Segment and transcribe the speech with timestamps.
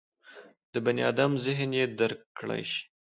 [0.73, 2.81] د بني ادم ذهن یې درک کړای شي.